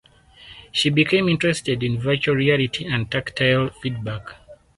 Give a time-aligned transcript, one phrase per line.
[0.71, 4.29] She became interested in virtual reality and tactile feedback.